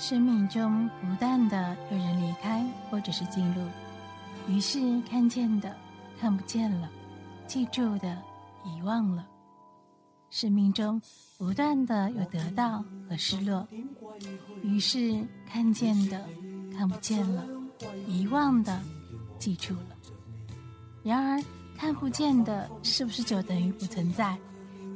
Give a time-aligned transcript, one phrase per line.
[0.00, 3.62] 生命中不断的有人离开或者是进入，
[4.48, 5.76] 于是看见的
[6.18, 6.88] 看不见了，
[7.46, 8.16] 记住的
[8.64, 9.26] 遗忘了。
[10.30, 10.98] 生命中
[11.36, 13.68] 不断的有得到和失落，
[14.62, 16.26] 于是看见的
[16.74, 17.44] 看不见了，
[18.06, 18.80] 遗忘的
[19.38, 19.96] 记住了。
[21.02, 21.44] 然而
[21.76, 24.34] 看不见的是不是就等于不存在？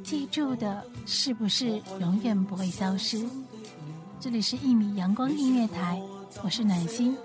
[0.03, 3.23] 记住的是不是永远不会消失？
[4.25, 6.01] 这里是一米阳光音乐台，
[6.43, 7.15] 我是暖心，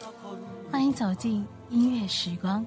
[0.71, 2.63] 欢迎走进音乐时光。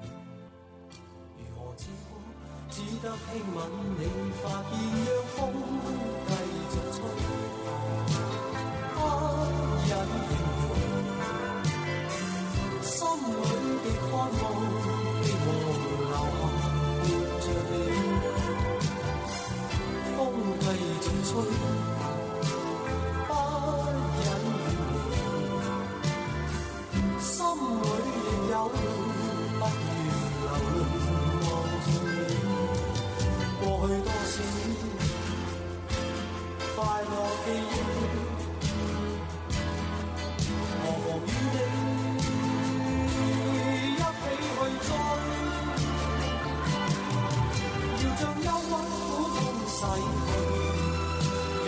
[49.84, 50.32] 洗去，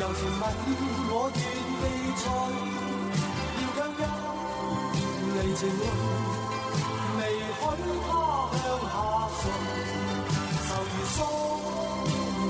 [0.01, 0.43] 柔情吻
[1.09, 1.41] 我愿
[1.81, 1.85] 记
[2.17, 2.25] 取，
[3.61, 4.01] 要强忍
[5.37, 5.83] 离情泪，
[7.19, 7.59] 未许
[8.07, 8.09] 他
[8.57, 8.95] 向下
[9.37, 9.41] 垂。
[10.67, 11.19] 愁如锁，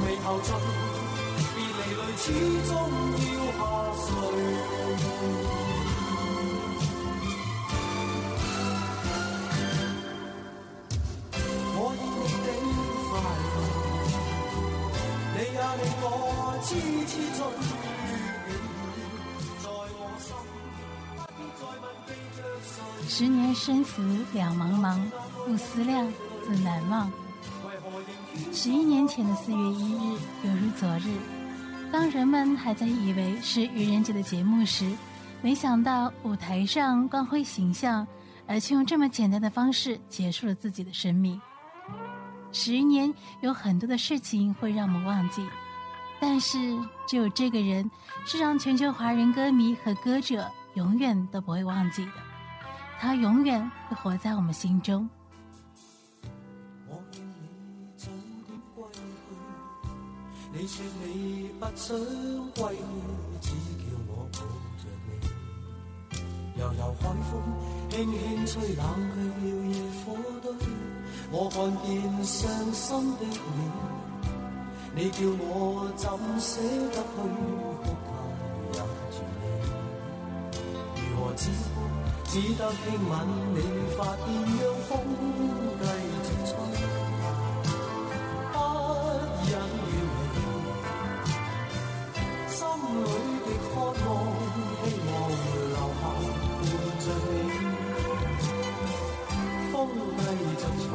[0.04, 0.48] 未投尽，
[1.54, 2.24] 别离泪始
[2.68, 2.70] 终
[3.22, 3.28] 要
[3.58, 3.60] 下
[4.06, 4.08] 垂。
[23.08, 24.02] 十年生死
[24.32, 25.00] 两茫茫，
[25.46, 26.06] 不思量，
[26.44, 27.10] 自难忘。
[28.52, 31.16] 十一年前的四月一日，犹如昨日。
[31.90, 34.90] 当人们还在以为是愚人节的节目时，
[35.40, 38.06] 没想到舞台上光辉形象，
[38.46, 41.40] 而却用这么简单的方式结束了自己的生命。
[42.52, 45.42] 十一年有很多的事情会让我们忘记，
[46.20, 46.58] 但是
[47.06, 47.90] 只有这个人，
[48.24, 52.12] 是让全球华人歌迷和歌者永远都不会忘记的。
[52.98, 55.08] 他永远会活在我们心中。
[56.88, 57.48] 我愿你
[57.96, 58.06] 早
[58.46, 61.96] 点归去，你说你不想
[62.52, 62.76] 归
[63.40, 63.50] 去，只
[63.84, 64.38] 叫我抱
[64.78, 65.10] 着你。
[66.58, 67.30] 悠悠海风
[67.90, 68.16] 轻轻
[68.46, 68.80] 吹，冷
[69.12, 70.04] 却了野火
[70.40, 70.44] 堆。
[71.30, 73.30] 我看见伤心的你，
[74.98, 76.08] 你叫我怎
[76.40, 76.56] 舍
[76.88, 78.08] 得去哭他
[78.72, 78.80] 也
[79.12, 79.44] 绝美？
[80.96, 81.84] 如何止哭？
[82.24, 83.12] 只得轻吻
[83.52, 83.56] 你
[83.94, 84.90] 发边，让风
[85.76, 85.84] 继
[86.24, 86.50] 续吹，
[88.54, 88.56] 不
[89.44, 90.00] 忍远
[90.32, 90.34] 离。
[92.48, 92.56] 心
[93.04, 93.06] 里
[93.44, 93.68] 的渴
[94.00, 94.00] 望，
[94.80, 95.12] 希望
[95.52, 96.64] 留下伴
[97.04, 97.28] 着你。
[99.70, 99.74] 风
[100.16, 100.88] 继续吹，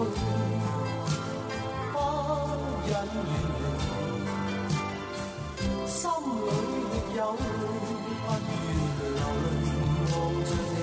[2.85, 3.17] 因远离。
[5.87, 6.47] 心里
[6.93, 8.23] 亦有不愿
[9.01, 9.45] 流泪
[10.11, 10.77] 望着你。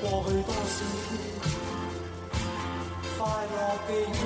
[0.00, 0.76] 过去多少
[3.18, 3.20] 快
[3.52, 4.20] 乐记忆，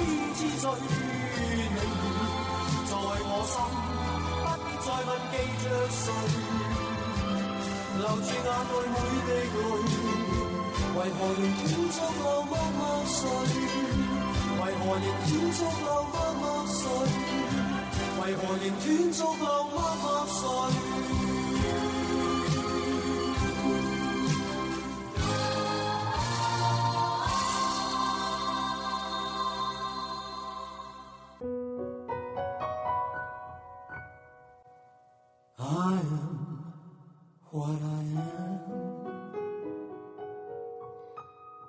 [0.00, 0.06] 痴
[0.36, 1.78] 痴醉，你
[2.88, 3.54] 在我心，
[4.42, 6.02] 不必再问记着谁，
[7.98, 9.30] 留住眼内每滴泪，
[10.96, 11.60] 为何仍断
[11.92, 13.18] 续流默默睡？
[14.58, 16.82] 为何仍断续流默默睡？
[18.20, 18.82] 为何仍断
[19.12, 20.40] 续流默默睡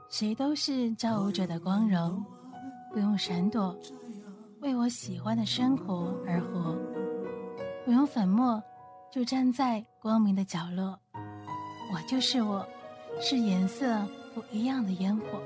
[0.10, 2.24] 谁都是造物者的光荣，
[2.94, 3.76] 不用闪躲，
[4.62, 6.78] 为我喜欢的生活而活，
[7.84, 8.62] 不用粉末，
[9.12, 11.00] 就站在光明的角落。
[11.16, 12.64] 我就是我，
[13.20, 14.06] 是颜色
[14.36, 15.42] 不一样的烟火。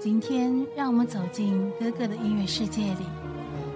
[0.00, 3.04] 今天，让我们走进哥哥的音乐世界里，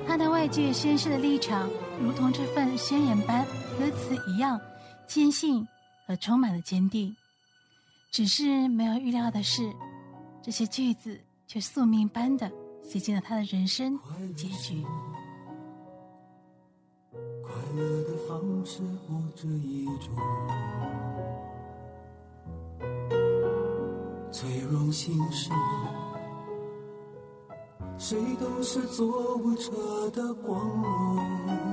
[0.06, 1.68] 他的外界宣誓的立场，
[2.00, 3.44] 如同这份宣言般，
[3.78, 4.58] 歌词一样
[5.06, 5.66] 坚信
[6.06, 7.14] 和充满了坚定。
[8.10, 9.72] 只是没有预料的是，
[10.42, 12.50] 这些句子却宿命般的
[12.82, 13.98] 写进了他的人生
[14.36, 14.84] 结局。
[17.42, 20.14] 快乐的方式或这一种，
[24.30, 25.50] 脆弱心事，
[27.96, 31.71] 谁都是做不彻的光荣，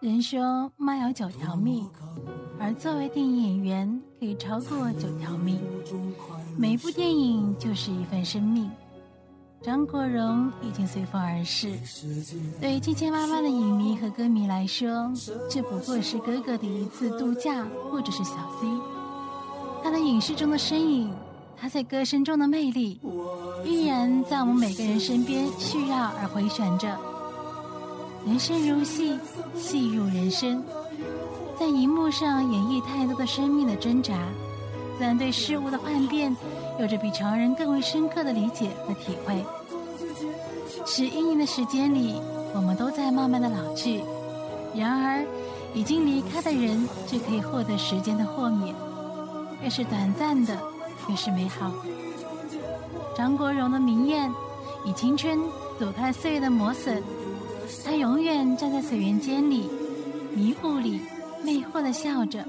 [0.00, 1.84] 人说妈有九条命，
[2.60, 5.60] 而作为电影演员，可以超过九条命。
[6.56, 8.70] 每一部电影就是一份生命。
[9.60, 11.72] 张国荣已经随风而逝，
[12.60, 15.12] 对千千万万的影迷和歌迷来说，
[15.50, 18.68] 这不过是哥哥的一次度假，或者是小 C。
[19.82, 21.12] 他的影视中的身影，
[21.56, 23.00] 他在歌声中的魅力，
[23.64, 26.96] 依然在我们每个人身边絮绕而回旋着。
[28.28, 29.18] 人生如戏，
[29.56, 30.62] 戏如人生，
[31.58, 34.14] 在荧幕上演绎太多的生命的挣扎，
[34.98, 36.36] 自然对事物的幻变
[36.78, 39.42] 有着比常人更为深刻的理解和体会。
[40.84, 42.20] 十一年的时间里，
[42.54, 44.02] 我们都在慢慢的老去，
[44.74, 45.24] 然而
[45.72, 48.74] 已经离开的人却可以获得时间的豁免，
[49.62, 50.54] 越是短暂的，
[51.08, 51.72] 越是美好。
[53.16, 54.30] 张国荣的明艳，
[54.84, 55.40] 以青春
[55.78, 57.02] 躲开岁月的磨损。
[57.84, 59.68] 他永远站在水源间里，
[60.34, 61.00] 迷雾里，
[61.44, 62.44] 魅惑的笑着，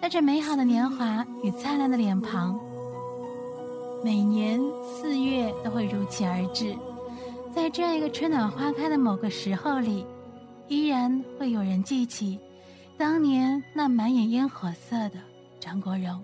[0.00, 2.58] 带着美好的年华与灿烂的脸庞。
[4.04, 6.76] 每年四月都会如期而至，
[7.54, 10.04] 在这样一个春暖花开的某个时候里，
[10.68, 12.38] 依然会有人记起
[12.98, 15.14] 当年那满眼烟火色的
[15.58, 16.20] 张国荣。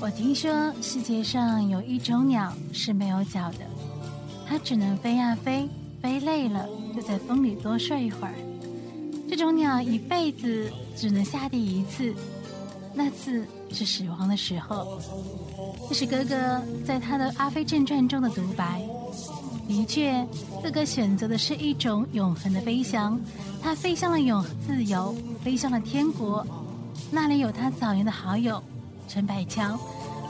[0.00, 3.58] 我听说世界上有一种鸟是没有脚的，
[4.46, 5.68] 它只能飞呀飞，
[6.00, 8.47] 飞累了就在风里多睡一会儿。
[9.38, 12.12] 这种鸟一辈子只能下地一次，
[12.92, 15.00] 那次是死亡的时候。
[15.88, 18.82] 这是哥哥在他的《阿飞正传》中的独白。
[19.68, 20.26] 的确，
[20.60, 23.16] 哥哥选择的是一种永恒的飞翔，
[23.62, 25.14] 他飞向了永自由，
[25.44, 26.44] 飞向了天国。
[27.08, 28.60] 那里有他早年的好友
[29.06, 29.78] 陈百强，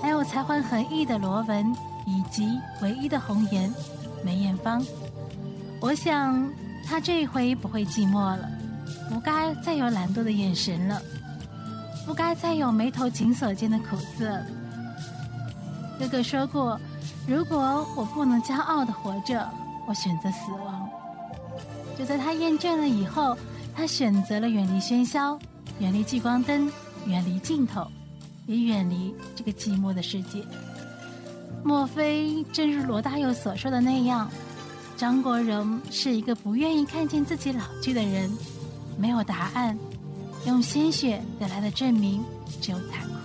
[0.02, 1.74] 还有才华横溢的罗文，
[2.06, 2.46] 以及
[2.82, 3.72] 唯一的红颜
[4.22, 4.84] 梅艳芳。
[5.80, 6.46] 我想，
[6.84, 8.46] 他这一回不会寂寞了，
[9.08, 11.00] 不该再有懒惰的眼神了，
[12.06, 14.40] 不该再有眉头紧锁间的苦涩。
[15.98, 16.80] 哥哥说过。
[17.26, 19.46] 如果我不能骄傲的活着，
[19.86, 20.88] 我选择死亡。
[21.98, 23.36] 就在他厌倦了以后，
[23.76, 25.38] 他选择了远离喧嚣，
[25.78, 26.72] 远离聚光灯，
[27.04, 27.86] 远离镜头，
[28.46, 30.42] 也远离这个寂寞的世界。
[31.62, 34.30] 莫非正如罗大佑所说的那样，
[34.96, 38.30] 张国荣是一个不愿意看见自己老去的人？
[38.98, 39.78] 没有答案，
[40.44, 42.22] 用鲜血得来的证明
[42.60, 43.17] 只有残酷。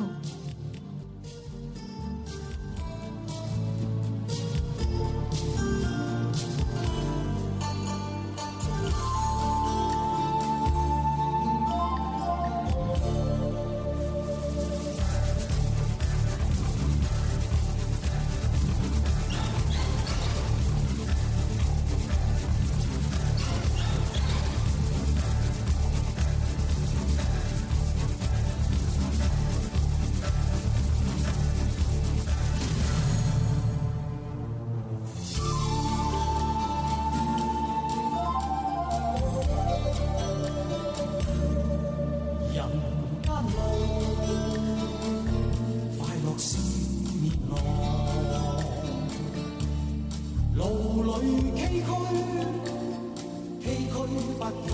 [54.24, 54.68] 不见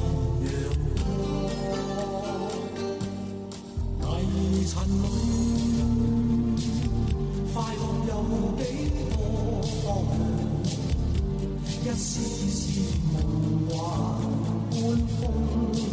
[0.44, 0.48] 阳
[4.00, 4.34] 光，泥
[4.65, 5.06] 尘里
[7.53, 8.12] 快乐有
[8.58, 8.62] 几
[9.00, 9.12] 多？
[11.82, 12.10] 一丝
[12.51, 12.53] 丝
[13.12, 13.15] 梦
[13.70, 13.72] 幻
[14.70, 14.74] 般
[15.18, 15.88] 风。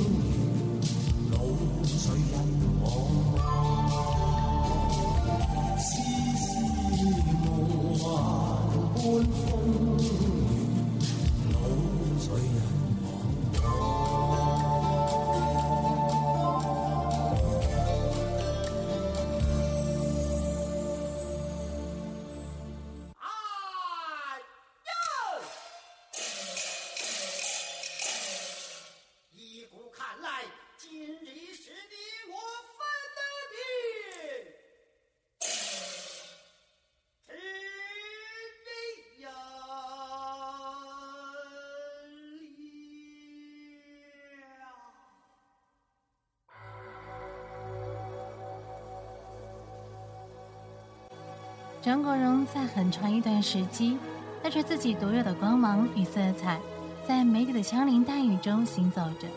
[51.86, 53.96] 张国荣在很长一段时期，
[54.42, 56.60] 带着自己独有的光芒与色彩，
[57.06, 59.28] 在美丽的枪林弹雨中行走着。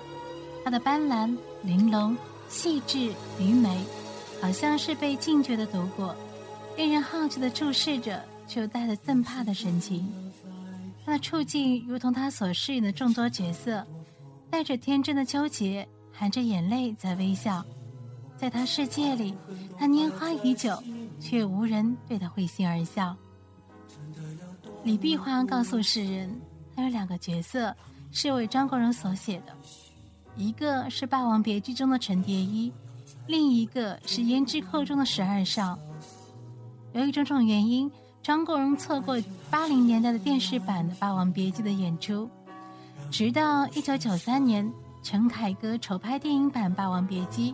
[0.66, 3.86] 他的斑斓、玲珑、细致、愚美，
[4.42, 6.16] 好像是被禁绝的毒果，
[6.76, 10.12] 令人好奇的注视着，却又带着憎怕的神情。
[11.06, 13.86] 他的处境如同他所饰演的众多角色，
[14.50, 17.64] 带着天真的纠结，含着眼泪在微笑。
[18.36, 19.36] 在他世界里，
[19.78, 20.82] 他拈花已久。
[21.20, 23.16] 却无人对他会心而笑。
[24.84, 26.40] 李碧华告诉世人，
[26.76, 27.76] 他有两个角色
[28.12, 29.54] 是为张国荣所写的，
[30.36, 32.72] 一个是《霸王别姬》中的陈蝶衣，
[33.28, 35.78] 另一个是《胭脂扣》中的十二少。
[36.94, 37.92] 由于种种原因，
[38.24, 39.22] 张国荣错过
[39.52, 42.30] 八零年代的电视版的《霸王别姬》的演出，
[43.12, 44.72] 直到一九九三年，
[45.04, 47.52] 陈凯歌筹拍电影版《霸王别姬》。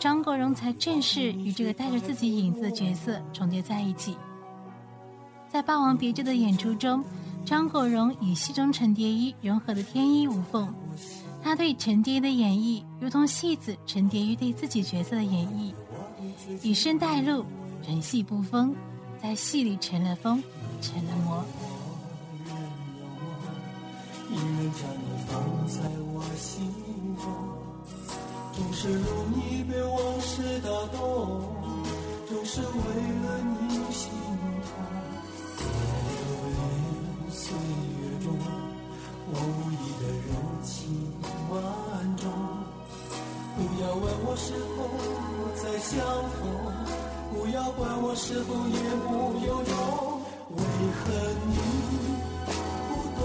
[0.00, 4.16] 张国荣才正式与这个带着自己影子的角色重叠在一起。
[5.48, 7.02] 在《霸王别姬》的演出中，
[7.44, 10.72] 张国荣与戏中陈蝶衣融合的天衣无缝。
[11.42, 15.72] 他对陈蝶衣的演绎，如同戏子陈蝶衣对自己角色的演绎，
[16.62, 17.44] 以身带路，
[17.86, 18.74] 人戏不疯，
[19.22, 20.42] 在戏里成了疯，
[20.82, 21.44] 成了魔。
[28.56, 31.42] 总是容易被往事打动，
[32.26, 34.10] 总是为了你心
[34.62, 34.68] 痛。
[35.58, 38.26] 流年岁月中，
[39.28, 40.28] 我无意的柔
[40.64, 40.72] 情
[41.50, 41.54] 万
[42.16, 42.24] 种。
[43.56, 44.78] 不要问我是否
[45.54, 45.94] 再相
[46.32, 46.40] 逢，
[47.32, 49.08] 不要管我是否言不
[49.46, 49.70] 由衷。
[50.56, 50.58] 为
[50.96, 51.04] 何
[51.46, 51.54] 你
[52.88, 53.24] 不懂？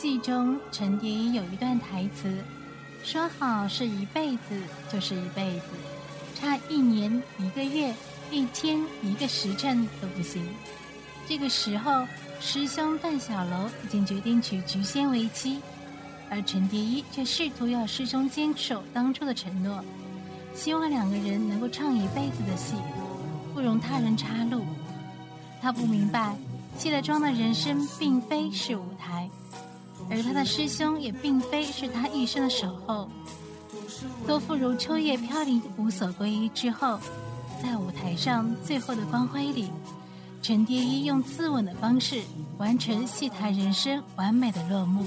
[0.00, 2.42] 戏中陈蝶衣有一段台词，
[3.04, 4.58] 说好是一辈子
[4.90, 5.66] 就是一辈子，
[6.34, 7.94] 差一年、一个月、
[8.30, 10.42] 一天、一个时辰都不行。
[11.28, 12.06] 这个时候，
[12.40, 15.60] 师兄段小楼已经决定娶菊仙为妻，
[16.30, 19.84] 而陈蝶衣却试图要师兄坚守当初的承诺，
[20.54, 22.74] 希望两个人能够唱一辈子的戏，
[23.52, 24.64] 不容他人插入。
[25.60, 26.34] 他不明白，
[26.78, 29.28] 卸了妆的人生并非是舞台。
[30.10, 33.08] 而他的师兄也并非是他一生的守候，
[34.26, 36.98] 多复如秋叶飘零，无所归依之后，
[37.62, 39.70] 在舞台上最后的光辉里，
[40.42, 42.20] 陈蝶衣用自刎的方式
[42.58, 45.06] 完成戏台人生完美的落幕。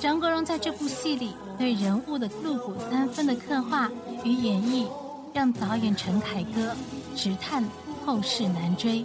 [0.00, 3.90] 张国荣在这部戏里对人物的入骨三分的刻画
[4.24, 4.86] 与演绎，
[5.32, 6.74] 让导演陈凯歌
[7.16, 7.64] 直叹
[8.04, 9.04] 后世难追。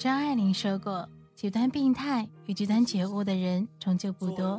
[0.00, 4.58] 张爱玲说过：“极端病态与极端觉悟的人终究不多。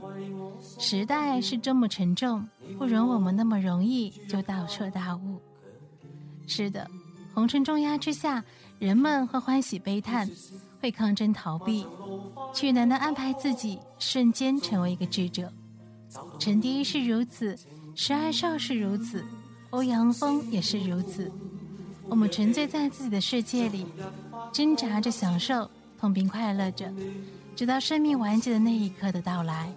[0.77, 5.41] 时代是这么沉重，不容我们那么容易就大彻大悟。”
[6.45, 6.88] 是的，
[7.34, 8.43] 红尘重压之下，
[8.77, 10.30] 人们会欢喜悲叹，
[10.80, 11.88] 会抗争逃避，
[12.54, 15.51] 却难得安排自己瞬间成为一个智者。
[16.38, 17.58] 陈蝶衣是如此，
[17.95, 19.25] 石爱少是如此，
[19.71, 21.32] 欧阳锋也是如此。
[22.08, 23.88] 我们沉醉在自己的世界里。
[24.51, 26.91] 挣扎着享受，痛并快乐着，
[27.55, 29.71] 直到生命完结的那一刻的到来。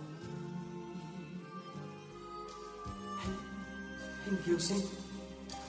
[4.24, 4.76] 轻叫声，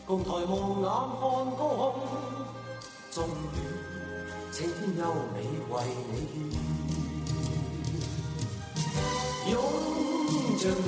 [0.05, 1.21] 共抬望眼看
[1.55, 2.01] 高空，
[3.11, 3.55] 终于
[4.51, 5.01] 青天优
[5.33, 5.37] 美
[5.69, 5.73] 为
[6.11, 6.13] 你
[6.49, 6.57] 献。
[9.51, 9.53] 拥
[10.57, 10.87] 着你，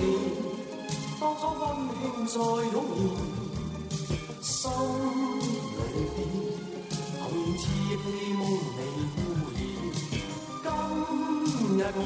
[1.20, 1.64] 当初温
[2.02, 2.40] 馨再
[2.72, 2.76] 涌
[4.42, 5.77] 现，心。
[8.08, 8.42] 颜似戏梦
[8.78, 9.58] 未污染。
[10.64, 12.02] 今日我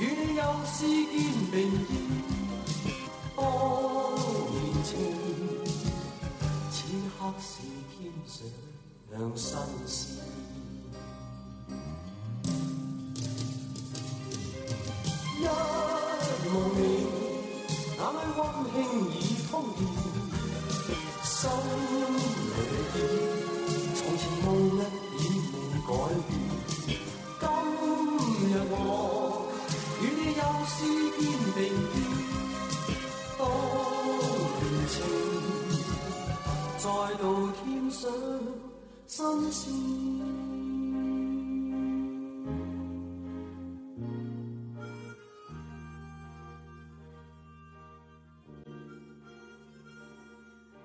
[0.00, 1.14] 与你又是肩
[1.50, 1.54] 并
[1.86, 2.41] 肩，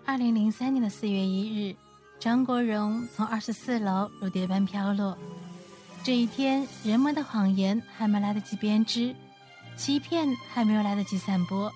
[0.07, 1.75] 二零零三年的四月一日。
[2.17, 5.17] 张国荣从二十四楼如蝶般飘落。
[6.01, 9.13] 这一天，人们的谎言还没来得及编织，
[9.75, 11.69] 欺骗还没有来得及散播，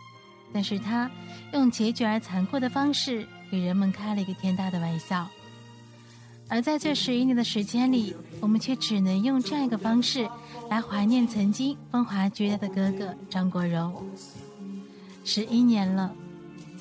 [0.54, 1.12] 但是他
[1.52, 5.28] 用结局而残酷的方式给人们开了一个天大的玩笑。
[6.48, 10.28] 而在这十一年的时间里，我们却只能用这样一个方式
[10.70, 13.94] 来怀念曾经风华绝代的哥哥张国荣。
[15.26, 16.15] 十一年了，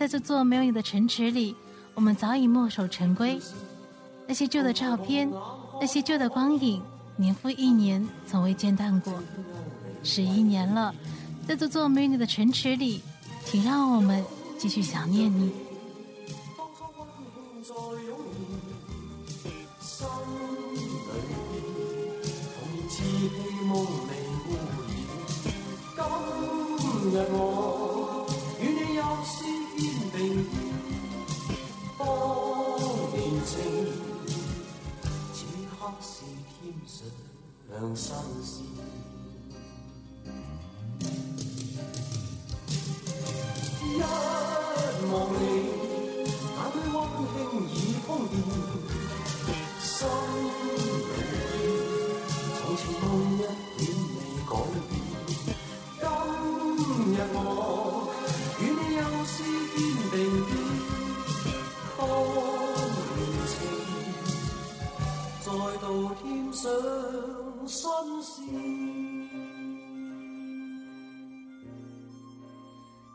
[0.00, 1.54] 在这座没有你的城池里，
[1.92, 3.38] 我们早已墨守成规。
[4.26, 5.30] 那些旧的照片，
[5.78, 6.82] 那些旧的光影，
[7.16, 9.12] 年复一年，从未间断过。
[10.02, 10.94] 十一年了，
[11.46, 13.02] 在这座没有你的城池里，
[13.44, 14.24] 请让我们
[14.58, 15.52] 继续想念你。
[22.88, 23.04] 今
[27.12, 27.59] 日我
[36.00, 37.06] 是天上
[37.68, 38.62] 两心事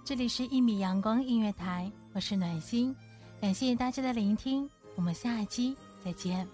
[0.06, 2.96] 这里是《一米阳光音乐台》，我是暖心，
[3.42, 6.48] 感谢大家的聆听，我们下一期再见。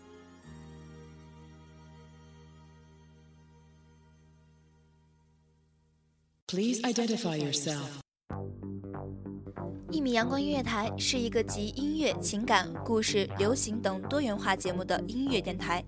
[6.47, 8.00] Please identify yourself.
[9.91, 15.83] 一米阳光音乐台是一个集音乐、情感、故事、流行等多元化节目的音乐电台，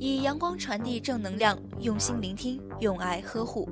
[0.00, 3.68] 以阳光传递正能量，用心聆听，用爱呵护。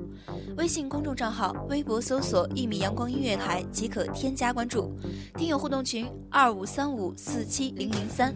[0.55, 4.89] 微信公众账号、微博搜索“一米阳光音乐台”即可添加关注。
[5.37, 8.33] 听友互动群：二五三五四七零零三。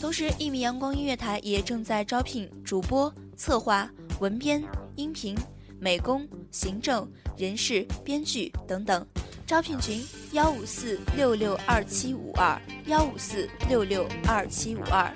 [0.00, 5.36] 同时，一米阳光音乐台也正在招聘主播、策划、文编、音频、
[5.78, 7.06] 美工、行政、
[7.36, 9.06] 人事、编剧等等。
[9.46, 15.08] 招聘群：幺五四六六二七五二幺五四六六二七五二。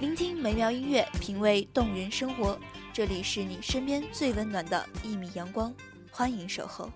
[0.00, 2.56] 聆听美妙音乐，品味动人生活。
[2.92, 5.74] 这里是你身边最温暖的一米阳光，
[6.12, 6.88] 欢迎守候。